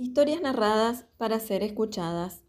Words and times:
Historias 0.00 0.40
narradas 0.40 1.06
para 1.16 1.40
ser 1.40 1.64
escuchadas. 1.64 2.44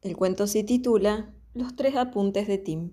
El 0.00 0.16
cuento 0.16 0.46
se 0.46 0.64
titula 0.64 1.34
Los 1.52 1.76
tres 1.76 1.94
apuntes 1.94 2.48
de 2.48 2.56
Tim. 2.56 2.92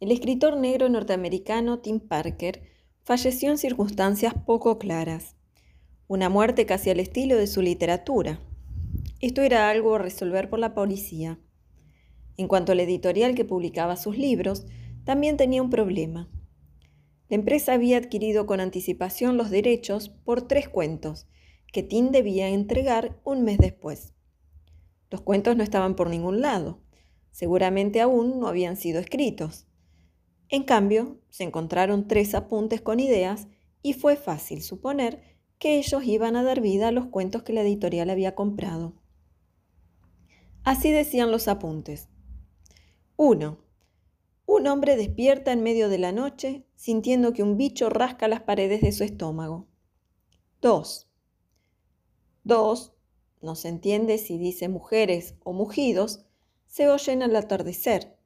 El 0.00 0.12
escritor 0.12 0.58
negro 0.58 0.90
norteamericano 0.90 1.78
Tim 1.78 2.00
Parker 2.00 2.60
falleció 3.04 3.50
en 3.50 3.56
circunstancias 3.56 4.34
poco 4.44 4.78
claras. 4.78 5.36
Una 6.06 6.28
muerte 6.28 6.66
casi 6.66 6.90
al 6.90 7.00
estilo 7.00 7.38
de 7.38 7.46
su 7.46 7.62
literatura. 7.62 8.38
Esto 9.20 9.40
era 9.40 9.70
algo 9.70 9.94
a 9.94 9.98
resolver 9.98 10.50
por 10.50 10.58
la 10.58 10.74
policía. 10.74 11.38
En 12.36 12.48
cuanto 12.48 12.72
al 12.72 12.80
editorial 12.80 13.34
que 13.34 13.46
publicaba 13.46 13.96
sus 13.96 14.18
libros, 14.18 14.66
también 15.06 15.38
tenía 15.38 15.62
un 15.62 15.70
problema. 15.70 16.28
La 17.30 17.36
empresa 17.36 17.72
había 17.72 17.96
adquirido 17.96 18.44
con 18.44 18.60
anticipación 18.60 19.38
los 19.38 19.48
derechos 19.48 20.10
por 20.10 20.46
tres 20.46 20.68
cuentos, 20.68 21.28
que 21.74 21.82
Tim 21.82 22.12
debía 22.12 22.50
entregar 22.50 23.20
un 23.24 23.42
mes 23.42 23.58
después. 23.58 24.14
Los 25.10 25.22
cuentos 25.22 25.56
no 25.56 25.64
estaban 25.64 25.96
por 25.96 26.08
ningún 26.08 26.40
lado, 26.40 26.78
seguramente 27.32 28.00
aún 28.00 28.38
no 28.38 28.46
habían 28.46 28.76
sido 28.76 29.00
escritos. 29.00 29.66
En 30.48 30.62
cambio, 30.62 31.18
se 31.30 31.42
encontraron 31.42 32.06
tres 32.06 32.36
apuntes 32.36 32.80
con 32.80 33.00
ideas 33.00 33.48
y 33.82 33.94
fue 33.94 34.14
fácil 34.14 34.62
suponer 34.62 35.20
que 35.58 35.78
ellos 35.78 36.04
iban 36.04 36.36
a 36.36 36.44
dar 36.44 36.60
vida 36.60 36.86
a 36.86 36.92
los 36.92 37.06
cuentos 37.06 37.42
que 37.42 37.52
la 37.52 37.62
editorial 37.62 38.08
había 38.08 38.36
comprado. 38.36 38.94
Así 40.62 40.92
decían 40.92 41.32
los 41.32 41.48
apuntes. 41.48 42.08
1. 43.16 43.58
Un 44.46 44.66
hombre 44.68 44.94
despierta 44.94 45.50
en 45.50 45.64
medio 45.64 45.88
de 45.88 45.98
la 45.98 46.12
noche 46.12 46.66
sintiendo 46.76 47.32
que 47.32 47.42
un 47.42 47.56
bicho 47.56 47.90
rasca 47.90 48.28
las 48.28 48.42
paredes 48.42 48.80
de 48.80 48.92
su 48.92 49.02
estómago. 49.02 49.66
2. 50.60 51.10
Dos, 52.44 52.92
no 53.40 53.54
se 53.56 53.68
entiende 53.68 54.18
si 54.18 54.38
dice 54.38 54.68
mujeres 54.68 55.34
o 55.42 55.52
mugidos, 55.52 56.24
se 56.66 56.88
oyen 56.88 57.22
al 57.22 57.34
atardecer. 57.36 58.16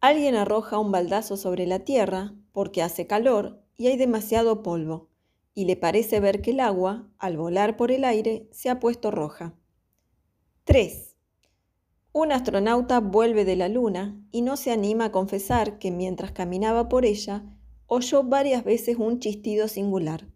Alguien 0.00 0.34
arroja 0.34 0.78
un 0.78 0.92
baldazo 0.92 1.36
sobre 1.36 1.66
la 1.66 1.80
tierra 1.80 2.34
porque 2.52 2.82
hace 2.82 3.06
calor 3.06 3.62
y 3.76 3.86
hay 3.86 3.96
demasiado 3.96 4.62
polvo, 4.62 5.08
y 5.54 5.64
le 5.64 5.76
parece 5.76 6.20
ver 6.20 6.42
que 6.42 6.50
el 6.50 6.60
agua, 6.60 7.08
al 7.18 7.36
volar 7.36 7.76
por 7.76 7.90
el 7.90 8.04
aire, 8.04 8.48
se 8.52 8.68
ha 8.68 8.80
puesto 8.80 9.10
roja. 9.10 9.54
3. 10.64 11.16
Un 12.12 12.32
astronauta 12.32 13.00
vuelve 13.00 13.44
de 13.44 13.56
la 13.56 13.68
Luna 13.68 14.20
y 14.30 14.42
no 14.42 14.56
se 14.56 14.70
anima 14.70 15.06
a 15.06 15.12
confesar 15.12 15.78
que 15.78 15.90
mientras 15.90 16.32
caminaba 16.32 16.88
por 16.88 17.04
ella, 17.04 17.44
oyó 17.86 18.22
varias 18.22 18.64
veces 18.64 18.96
un 18.98 19.20
chistido 19.20 19.68
singular. 19.68 20.28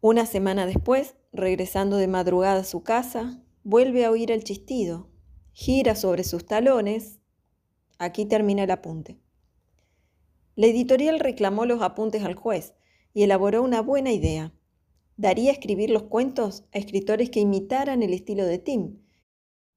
Una 0.00 0.24
semana 0.24 0.66
después, 0.66 1.16
regresando 1.36 1.96
de 1.96 2.08
madrugada 2.08 2.60
a 2.60 2.64
su 2.64 2.82
casa, 2.82 3.42
vuelve 3.64 4.04
a 4.04 4.10
oír 4.10 4.30
el 4.30 4.44
chistido, 4.44 5.08
gira 5.52 5.94
sobre 5.94 6.24
sus 6.24 6.46
talones. 6.46 7.20
Aquí 7.98 8.26
termina 8.26 8.64
el 8.64 8.70
apunte. 8.70 9.20
La 10.54 10.66
editorial 10.66 11.20
reclamó 11.20 11.66
los 11.66 11.82
apuntes 11.82 12.24
al 12.24 12.34
juez 12.34 12.74
y 13.12 13.22
elaboró 13.22 13.62
una 13.62 13.82
buena 13.82 14.12
idea. 14.12 14.52
Daría 15.16 15.52
escribir 15.52 15.90
los 15.90 16.04
cuentos 16.04 16.64
a 16.72 16.78
escritores 16.78 17.30
que 17.30 17.40
imitaran 17.40 18.02
el 18.02 18.12
estilo 18.12 18.44
de 18.44 18.58
Tim 18.58 19.02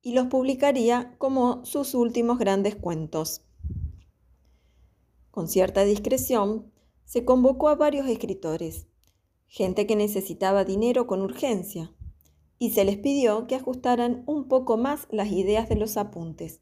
y 0.01 0.13
los 0.13 0.27
publicaría 0.27 1.15
como 1.17 1.65
sus 1.65 1.93
últimos 1.95 2.39
grandes 2.39 2.75
cuentos. 2.75 3.43
Con 5.31 5.47
cierta 5.47 5.83
discreción, 5.83 6.71
se 7.05 7.25
convocó 7.25 7.69
a 7.69 7.75
varios 7.75 8.07
escritores 8.07 8.87
gente 9.49 9.87
que 9.87 9.95
necesitaba 9.95 10.63
dinero 10.63 11.07
con 11.07 11.21
urgencia, 11.21 11.91
y 12.59 12.71
se 12.71 12.85
les 12.85 12.97
pidió 12.97 13.47
que 13.47 13.55
ajustaran 13.55 14.23
un 14.27 14.47
poco 14.47 14.77
más 14.77 15.07
las 15.09 15.31
ideas 15.31 15.67
de 15.67 15.75
los 15.75 15.97
apuntes, 15.97 16.61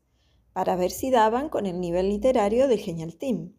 para 0.54 0.76
ver 0.76 0.90
si 0.90 1.12
daban 1.12 1.50
con 1.50 1.66
el 1.66 1.80
nivel 1.80 2.10
literario 2.10 2.68
del 2.68 2.80
Genial 2.80 3.18
Team. 3.18 3.54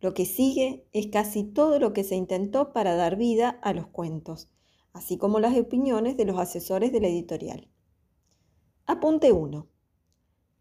Lo 0.00 0.14
que 0.14 0.24
sigue 0.26 0.86
es 0.92 1.08
casi 1.08 1.44
todo 1.44 1.78
lo 1.78 1.92
que 1.92 2.04
se 2.04 2.14
intentó 2.14 2.72
para 2.72 2.94
dar 2.94 3.16
vida 3.16 3.50
a 3.50 3.74
los 3.74 3.88
cuentos, 3.88 4.48
así 4.92 5.18
como 5.18 5.40
las 5.40 5.58
opiniones 5.58 6.16
de 6.16 6.24
los 6.24 6.38
asesores 6.38 6.92
de 6.92 7.00
la 7.00 7.08
editorial. 7.08 7.68
Apunte 8.86 9.32
1. 9.32 9.66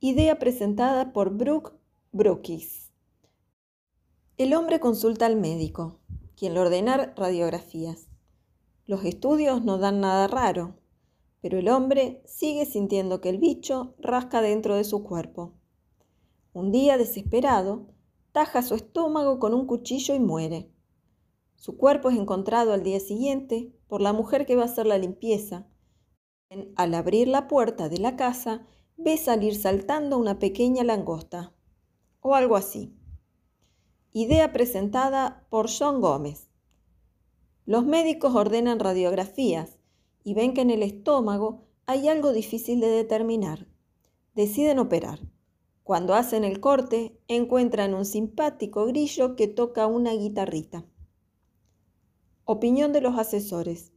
Idea 0.01 0.39
presentada 0.39 1.13
por 1.13 1.37
Brooke 1.37 1.73
Brookis. 2.11 2.91
El 4.37 4.53
hombre 4.53 4.79
consulta 4.79 5.25
al 5.25 5.35
médico, 5.35 5.99
quien 6.39 6.53
le 6.53 6.61
ordena 6.61 7.13
radiografías. 7.17 8.07
Los 8.85 9.03
estudios 9.03 9.65
no 9.65 9.77
dan 9.77 9.99
nada 9.99 10.27
raro, 10.29 10.77
pero 11.41 11.57
el 11.57 11.67
hombre 11.67 12.23
sigue 12.25 12.65
sintiendo 12.65 13.19
que 13.19 13.27
el 13.27 13.39
bicho 13.39 13.93
rasca 13.99 14.41
dentro 14.41 14.77
de 14.77 14.85
su 14.85 15.03
cuerpo. 15.03 15.53
Un 16.53 16.71
día, 16.71 16.97
desesperado, 16.97 17.87
taja 18.31 18.61
su 18.61 18.75
estómago 18.75 19.37
con 19.37 19.53
un 19.53 19.67
cuchillo 19.67 20.15
y 20.15 20.19
muere. 20.21 20.71
Su 21.57 21.75
cuerpo 21.75 22.09
es 22.09 22.17
encontrado 22.17 22.71
al 22.71 22.83
día 22.83 23.01
siguiente 23.01 23.75
por 23.89 23.99
la 24.01 24.13
mujer 24.13 24.45
que 24.45 24.55
va 24.55 24.61
a 24.61 24.65
hacer 24.65 24.87
la 24.87 24.97
limpieza. 24.97 25.67
Al 26.77 26.93
abrir 26.93 27.27
la 27.27 27.49
puerta 27.49 27.89
de 27.89 27.97
la 27.97 28.15
casa, 28.15 28.65
ve 28.95 29.17
salir 29.17 29.55
saltando 29.55 30.17
una 30.17 30.39
pequeña 30.39 30.85
langosta, 30.85 31.53
o 32.21 32.33
algo 32.33 32.55
así. 32.55 32.95
Idea 34.11 34.51
presentada 34.51 35.45
por 35.51 35.69
John 35.69 36.01
Gómez. 36.01 36.49
Los 37.67 37.85
médicos 37.85 38.33
ordenan 38.33 38.79
radiografías 38.79 39.77
y 40.23 40.33
ven 40.33 40.55
que 40.55 40.61
en 40.61 40.71
el 40.71 40.81
estómago 40.81 41.67
hay 41.85 42.07
algo 42.07 42.33
difícil 42.33 42.79
de 42.79 42.87
determinar. 42.87 43.67
Deciden 44.33 44.79
operar. 44.79 45.19
Cuando 45.83 46.15
hacen 46.15 46.43
el 46.43 46.59
corte, 46.59 47.19
encuentran 47.27 47.93
un 47.93 48.03
simpático 48.03 48.87
grillo 48.87 49.35
que 49.35 49.47
toca 49.47 49.85
una 49.85 50.13
guitarrita. 50.13 50.87
Opinión 52.45 52.93
de 52.93 53.01
los 53.01 53.15
asesores. 53.15 53.91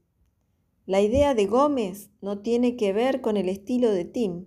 La 0.84 1.00
idea 1.00 1.34
de 1.34 1.46
Gómez 1.46 2.10
no 2.20 2.40
tiene 2.40 2.76
que 2.76 2.92
ver 2.92 3.22
con 3.22 3.38
el 3.38 3.48
estilo 3.48 3.90
de 3.90 4.04
Tim, 4.04 4.44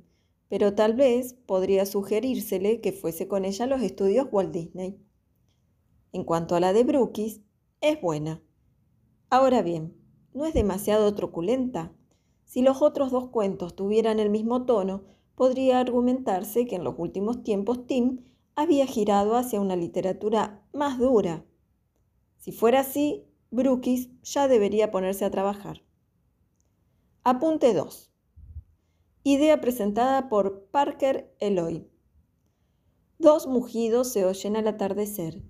pero 0.48 0.75
tal 0.75 0.94
vez 0.94 1.34
podría 1.34 1.88
sugerírsele 1.88 2.81
que 2.81 2.92
fuese 2.92 3.28
con 3.28 3.46
ella 3.46 3.66
a 3.66 3.68
los 3.68 3.81
estudios 3.81 4.28
Walt 4.31 4.52
Disney. 4.52 5.00
En 6.16 6.24
cuanto 6.24 6.56
a 6.56 6.62
la 6.62 6.72
de 6.72 6.86
Brookis, 6.86 7.42
es 7.81 8.00
buena. 8.00 8.42
Ahora 9.30 9.62
bien, 9.62 9.98
no 10.34 10.46
es 10.46 10.53
demasiado 10.53 11.14
truculenta. 11.14 11.92
Si 12.46 12.62
los 12.62 12.81
otros 12.81 13.12
dos 13.12 13.31
cuentos 13.31 13.76
tuvieran 13.76 14.22
el 14.22 14.30
mismo 14.30 14.66
tono, 14.66 15.04
podría 15.36 15.81
argumentarse 15.81 16.68
que 16.68 16.78
en 16.78 16.86
los 16.86 16.96
últimos 16.98 17.44
tiempos 17.44 17.86
Tim 17.86 18.24
había 18.56 18.86
girado 18.86 19.36
hacia 19.36 19.59
una 19.59 19.75
literatura 19.75 20.66
más 20.72 21.00
dura. 21.00 21.44
Si 22.38 22.54
fuera 22.54 22.80
así, 22.80 23.25
Brookis 23.52 24.09
ya 24.24 24.48
debería 24.48 24.92
ponerse 24.92 25.25
a 25.25 25.31
trabajar. 25.31 25.81
Apunte 27.25 27.74
2. 27.74 28.09
Idea 29.24 29.59
presentada 29.59 30.30
por 30.30 30.68
Parker 30.68 31.36
Eloy. 31.40 31.90
Dos 33.20 33.48
mugidos 33.48 34.14
se 34.14 34.24
oyen 34.24 34.56
al 34.56 34.70
atardecer. 34.70 35.44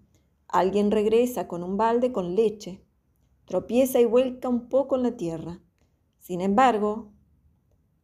Alguien 0.48 0.92
regresa 0.92 1.48
con 1.48 1.64
un 1.64 1.78
balde 1.78 2.12
con 2.12 2.36
leche, 2.36 2.84
tropieza 3.46 4.00
y 4.00 4.06
vuelca 4.06 4.50
un 4.50 4.70
poco 4.70 4.96
en 4.96 5.04
la 5.04 5.18
tierra. 5.18 5.62
Sin 6.20 6.42
embargo, 6.42 7.12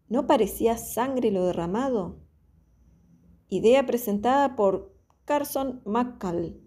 ¿no 0.10 0.28
parecía 0.28 0.78
sangre 0.78 1.32
lo 1.32 1.46
derramado? 1.46 2.20
Idea 3.48 3.86
presentada 3.86 4.56
por 4.56 4.94
Carson 5.26 5.82
McCall. 5.86 6.62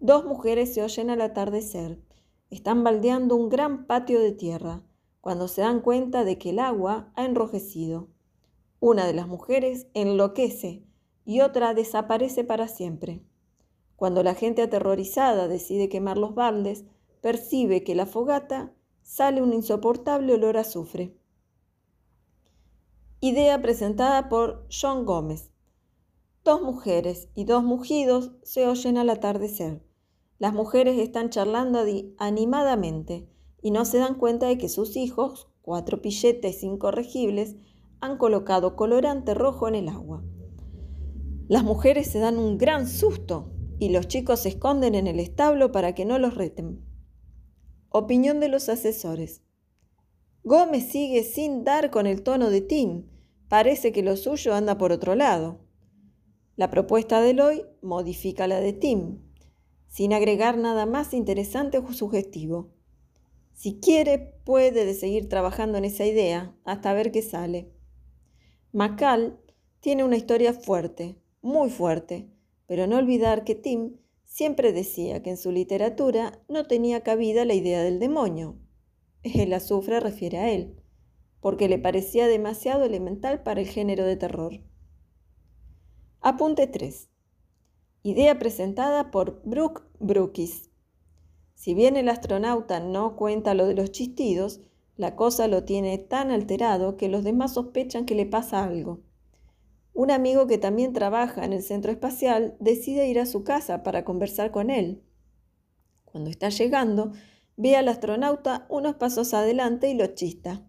Dos 0.00 0.24
mujeres 0.24 0.74
se 0.74 0.82
oyen 0.82 1.10
al 1.10 1.20
atardecer. 1.20 2.02
Están 2.50 2.82
baldeando 2.84 3.36
un 3.36 3.48
gran 3.48 3.86
patio 3.86 4.20
de 4.20 4.32
tierra 4.32 4.82
cuando 5.20 5.48
se 5.48 5.60
dan 5.60 5.80
cuenta 5.80 6.24
de 6.24 6.36
que 6.38 6.50
el 6.50 6.58
agua 6.58 7.12
ha 7.14 7.24
enrojecido. 7.24 8.08
Una 8.80 9.06
de 9.06 9.14
las 9.14 9.28
mujeres 9.28 9.86
enloquece 9.94 10.84
y 11.24 11.40
otra 11.40 11.72
desaparece 11.72 12.42
para 12.42 12.66
siempre. 12.66 13.22
Cuando 14.02 14.24
la 14.24 14.34
gente 14.34 14.62
aterrorizada 14.62 15.46
decide 15.46 15.88
quemar 15.88 16.18
los 16.18 16.34
baldes, 16.34 16.84
percibe 17.20 17.84
que 17.84 17.94
la 17.94 18.04
fogata 18.04 18.74
sale 19.00 19.40
un 19.40 19.52
insoportable 19.52 20.34
olor 20.34 20.56
a 20.56 20.62
azufre. 20.62 21.16
Idea 23.20 23.62
presentada 23.62 24.28
por 24.28 24.66
John 24.68 25.06
Gómez. 25.06 25.52
Dos 26.42 26.62
mujeres 26.62 27.28
y 27.36 27.44
dos 27.44 27.62
mugidos 27.62 28.32
se 28.42 28.66
oyen 28.66 28.98
al 28.98 29.08
atardecer. 29.08 29.84
Las 30.40 30.52
mujeres 30.52 30.98
están 30.98 31.30
charlando 31.30 31.84
animadamente 32.18 33.28
y 33.62 33.70
no 33.70 33.84
se 33.84 33.98
dan 33.98 34.16
cuenta 34.16 34.46
de 34.46 34.58
que 34.58 34.68
sus 34.68 34.96
hijos, 34.96 35.46
cuatro 35.62 36.02
pilletes 36.02 36.64
incorregibles, 36.64 37.54
han 38.00 38.18
colocado 38.18 38.74
colorante 38.74 39.32
rojo 39.32 39.68
en 39.68 39.76
el 39.76 39.88
agua. 39.88 40.24
Las 41.46 41.62
mujeres 41.62 42.08
se 42.10 42.18
dan 42.18 42.40
un 42.40 42.58
gran 42.58 42.88
susto 42.88 43.51
y 43.82 43.88
los 43.88 44.06
chicos 44.06 44.38
se 44.38 44.50
esconden 44.50 44.94
en 44.94 45.08
el 45.08 45.18
establo 45.18 45.72
para 45.72 45.92
que 45.92 46.04
no 46.04 46.16
los 46.20 46.36
reten. 46.36 46.86
Opinión 47.88 48.38
de 48.38 48.48
los 48.48 48.68
asesores. 48.68 49.42
Gómez 50.44 50.86
sigue 50.86 51.24
sin 51.24 51.64
dar 51.64 51.90
con 51.90 52.06
el 52.06 52.22
tono 52.22 52.50
de 52.50 52.60
Tim. 52.60 53.08
Parece 53.48 53.90
que 53.90 54.04
lo 54.04 54.16
suyo 54.16 54.54
anda 54.54 54.78
por 54.78 54.92
otro 54.92 55.16
lado. 55.16 55.58
La 56.54 56.70
propuesta 56.70 57.20
de 57.20 57.30
Eloy 57.30 57.64
modifica 57.82 58.46
la 58.46 58.60
de 58.60 58.72
Tim, 58.72 59.18
sin 59.88 60.12
agregar 60.12 60.58
nada 60.58 60.86
más 60.86 61.12
interesante 61.12 61.78
o 61.78 61.92
sugestivo. 61.92 62.70
Si 63.52 63.80
quiere, 63.80 64.36
puede 64.44 64.94
seguir 64.94 65.28
trabajando 65.28 65.76
en 65.78 65.86
esa 65.86 66.06
idea 66.06 66.54
hasta 66.62 66.92
ver 66.92 67.10
qué 67.10 67.20
sale. 67.20 67.72
Macal 68.70 69.40
tiene 69.80 70.04
una 70.04 70.16
historia 70.16 70.52
fuerte, 70.52 71.20
muy 71.40 71.68
fuerte, 71.68 72.30
pero 72.72 72.86
no 72.86 72.96
olvidar 72.96 73.44
que 73.44 73.54
Tim 73.54 73.98
siempre 74.24 74.72
decía 74.72 75.22
que 75.22 75.28
en 75.28 75.36
su 75.36 75.52
literatura 75.52 76.40
no 76.48 76.66
tenía 76.66 77.02
cabida 77.02 77.44
la 77.44 77.52
idea 77.52 77.82
del 77.82 77.98
demonio. 77.98 78.56
El 79.22 79.52
azufre 79.52 80.00
refiere 80.00 80.38
a 80.38 80.50
él, 80.50 80.80
porque 81.42 81.68
le 81.68 81.78
parecía 81.78 82.26
demasiado 82.28 82.84
elemental 82.84 83.42
para 83.42 83.60
el 83.60 83.66
género 83.66 84.06
de 84.06 84.16
terror. 84.16 84.62
Apunte 86.22 86.66
3. 86.66 87.10
Idea 88.04 88.38
presentada 88.38 89.10
por 89.10 89.42
Brooke 89.44 89.82
Brookis. 90.00 90.70
Si 91.52 91.74
bien 91.74 91.98
el 91.98 92.08
astronauta 92.08 92.80
no 92.80 93.16
cuenta 93.16 93.52
lo 93.52 93.66
de 93.66 93.74
los 93.74 93.92
chistidos, 93.92 94.62
la 94.96 95.14
cosa 95.14 95.46
lo 95.46 95.64
tiene 95.64 95.98
tan 95.98 96.30
alterado 96.30 96.96
que 96.96 97.10
los 97.10 97.22
demás 97.22 97.52
sospechan 97.52 98.06
que 98.06 98.14
le 98.14 98.24
pasa 98.24 98.64
algo. 98.64 99.02
Un 99.94 100.10
amigo 100.10 100.46
que 100.46 100.58
también 100.58 100.92
trabaja 100.92 101.44
en 101.44 101.52
el 101.52 101.62
centro 101.62 101.92
espacial 101.92 102.56
decide 102.60 103.08
ir 103.08 103.20
a 103.20 103.26
su 103.26 103.44
casa 103.44 103.82
para 103.82 104.04
conversar 104.04 104.50
con 104.50 104.70
él. 104.70 105.02
Cuando 106.04 106.30
está 106.30 106.48
llegando, 106.48 107.12
ve 107.56 107.76
al 107.76 107.88
astronauta 107.88 108.66
unos 108.68 108.96
pasos 108.96 109.34
adelante 109.34 109.90
y 109.90 109.94
lo 109.94 110.06
chista. 110.08 110.66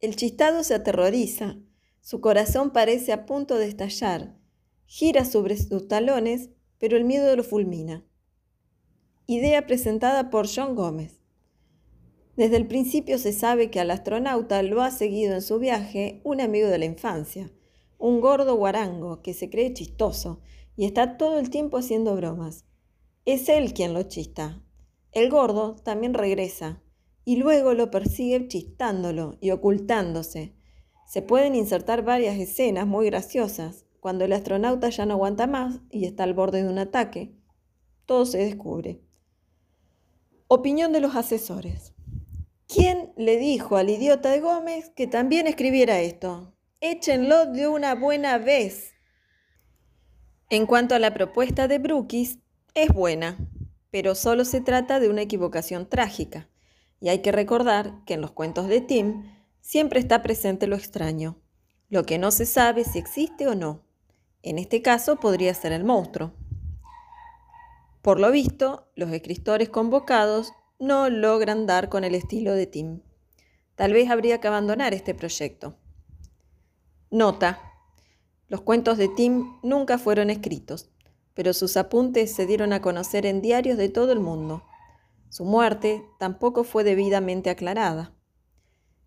El 0.00 0.16
chistado 0.16 0.62
se 0.64 0.74
aterroriza, 0.74 1.56
su 2.00 2.20
corazón 2.20 2.70
parece 2.70 3.12
a 3.12 3.26
punto 3.26 3.56
de 3.56 3.66
estallar, 3.66 4.38
gira 4.86 5.24
sobre 5.24 5.56
sus 5.56 5.88
talones, 5.88 6.50
pero 6.78 6.96
el 6.96 7.04
miedo 7.04 7.34
lo 7.36 7.42
fulmina. 7.42 8.04
Idea 9.26 9.66
presentada 9.66 10.30
por 10.30 10.46
John 10.48 10.74
Gómez. 10.74 11.20
Desde 12.36 12.56
el 12.56 12.66
principio 12.68 13.18
se 13.18 13.32
sabe 13.32 13.70
que 13.70 13.80
al 13.80 13.90
astronauta 13.90 14.62
lo 14.62 14.80
ha 14.80 14.90
seguido 14.90 15.34
en 15.34 15.42
su 15.42 15.58
viaje 15.58 16.20
un 16.22 16.40
amigo 16.40 16.68
de 16.68 16.78
la 16.78 16.84
infancia, 16.84 17.50
un 17.98 18.20
gordo 18.20 18.54
guarango 18.54 19.22
que 19.22 19.34
se 19.34 19.50
cree 19.50 19.74
chistoso 19.74 20.40
y 20.76 20.86
está 20.86 21.16
todo 21.16 21.38
el 21.38 21.50
tiempo 21.50 21.76
haciendo 21.76 22.14
bromas. 22.14 22.64
Es 23.24 23.48
él 23.48 23.74
quien 23.74 23.92
lo 23.92 24.04
chista. 24.04 24.62
El 25.12 25.28
gordo 25.28 25.74
también 25.74 26.14
regresa 26.14 26.80
y 27.24 27.36
luego 27.36 27.74
lo 27.74 27.90
persigue 27.90 28.46
chistándolo 28.46 29.36
y 29.40 29.50
ocultándose. 29.50 30.54
Se 31.06 31.22
pueden 31.22 31.54
insertar 31.54 32.04
varias 32.04 32.38
escenas 32.38 32.86
muy 32.86 33.06
graciosas 33.06 33.84
cuando 34.00 34.24
el 34.24 34.32
astronauta 34.32 34.88
ya 34.90 35.04
no 35.04 35.14
aguanta 35.14 35.46
más 35.46 35.80
y 35.90 36.04
está 36.04 36.22
al 36.24 36.34
borde 36.34 36.62
de 36.62 36.68
un 36.68 36.78
ataque. 36.78 37.34
Todo 38.06 38.24
se 38.24 38.38
descubre. 38.38 39.02
Opinión 40.46 40.92
de 40.92 41.00
los 41.00 41.16
asesores. 41.16 41.92
¿Quién 42.66 43.12
le 43.16 43.38
dijo 43.38 43.76
al 43.76 43.90
idiota 43.90 44.30
de 44.30 44.40
Gómez 44.40 44.90
que 44.90 45.06
también 45.06 45.46
escribiera 45.46 46.00
esto? 46.00 46.54
Échenlo 46.80 47.46
de 47.46 47.66
una 47.66 47.96
buena 47.96 48.38
vez. 48.38 48.94
En 50.48 50.64
cuanto 50.64 50.94
a 50.94 51.00
la 51.00 51.12
propuesta 51.12 51.66
de 51.66 51.80
Brookis, 51.80 52.38
es 52.72 52.90
buena, 52.90 53.36
pero 53.90 54.14
solo 54.14 54.44
se 54.44 54.60
trata 54.60 55.00
de 55.00 55.08
una 55.08 55.22
equivocación 55.22 55.88
trágica, 55.88 56.48
y 57.00 57.08
hay 57.08 57.18
que 57.18 57.32
recordar 57.32 58.04
que 58.06 58.14
en 58.14 58.20
los 58.20 58.30
cuentos 58.30 58.68
de 58.68 58.80
Tim 58.80 59.24
siempre 59.60 59.98
está 59.98 60.22
presente 60.22 60.68
lo 60.68 60.76
extraño, 60.76 61.42
lo 61.88 62.04
que 62.04 62.16
no 62.16 62.30
se 62.30 62.46
sabe 62.46 62.84
si 62.84 63.00
existe 63.00 63.48
o 63.48 63.56
no. 63.56 63.82
En 64.44 64.60
este 64.60 64.80
caso 64.80 65.16
podría 65.16 65.54
ser 65.54 65.72
el 65.72 65.82
monstruo. 65.82 66.32
Por 68.02 68.20
lo 68.20 68.30
visto, 68.30 68.88
los 68.94 69.10
escritores 69.10 69.68
convocados 69.68 70.52
no 70.78 71.10
logran 71.10 71.66
dar 71.66 71.88
con 71.88 72.04
el 72.04 72.14
estilo 72.14 72.54
de 72.54 72.68
Tim. 72.68 73.00
Tal 73.74 73.92
vez 73.92 74.08
habría 74.10 74.40
que 74.40 74.46
abandonar 74.46 74.94
este 74.94 75.12
proyecto. 75.12 75.76
Nota. 77.10 77.58
Los 78.48 78.60
cuentos 78.60 78.98
de 78.98 79.08
Tim 79.08 79.56
nunca 79.62 79.96
fueron 79.96 80.28
escritos, 80.28 80.90
pero 81.32 81.54
sus 81.54 81.78
apuntes 81.78 82.34
se 82.34 82.44
dieron 82.44 82.74
a 82.74 82.82
conocer 82.82 83.24
en 83.24 83.40
diarios 83.40 83.78
de 83.78 83.88
todo 83.88 84.12
el 84.12 84.20
mundo. 84.20 84.62
Su 85.30 85.46
muerte 85.46 86.04
tampoco 86.18 86.64
fue 86.64 86.84
debidamente 86.84 87.48
aclarada. 87.48 88.14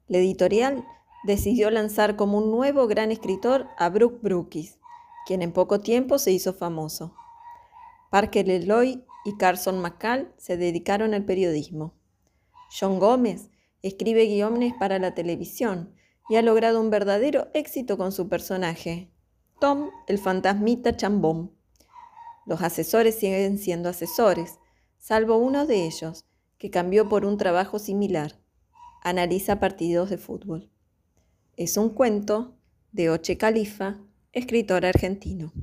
La 0.08 0.18
editorial 0.18 0.84
decidió 1.26 1.70
lanzar 1.70 2.16
como 2.16 2.40
un 2.40 2.50
nuevo 2.50 2.88
gran 2.88 3.12
escritor 3.12 3.68
a 3.78 3.90
Brooke 3.90 4.18
Brookis, 4.24 4.80
quien 5.28 5.44
en 5.44 5.52
poco 5.52 5.80
tiempo 5.80 6.18
se 6.18 6.32
hizo 6.32 6.54
famoso. 6.54 7.14
Parker 8.10 8.48
Leloy 8.48 9.06
y 9.26 9.38
Carson 9.38 9.80
McCall 9.80 10.34
se 10.38 10.58
dedicaron 10.58 11.14
al 11.14 11.24
periodismo. 11.24 11.94
John 12.80 12.98
Gómez 12.98 13.52
escribe 13.84 14.26
guiones 14.26 14.74
para 14.74 14.98
la 14.98 15.14
televisión 15.14 15.94
y 16.30 16.36
ha 16.36 16.42
logrado 16.42 16.80
un 16.80 16.90
verdadero 16.90 17.50
éxito 17.54 17.98
con 17.98 18.12
su 18.12 18.30
personaje, 18.30 19.12
Tom 19.60 19.92
el 20.08 20.18
fantasmita 20.18 20.98
chambón. 20.98 21.52
Los 22.46 22.62
asesores 22.62 23.16
siguen 23.16 23.58
siendo 23.58 23.90
asesores, 23.90 24.60
salvo 24.98 25.38
uno 25.38 25.68
de 25.68 25.86
ellos, 25.86 26.26
que 26.58 26.70
cambió 26.70 27.08
por 27.10 27.26
un 27.26 27.38
trabajo 27.38 27.80
similar. 27.80 28.40
Analiza 29.04 29.60
partidos 29.60 30.10
de 30.10 30.18
fútbol. 30.18 30.72
Es 31.58 31.78
un 31.78 31.90
cuento 31.90 32.56
de 32.92 33.10
Oche 33.10 33.38
Califa, 33.38 34.00
escritor 34.32 34.86
argentino. 34.86 35.54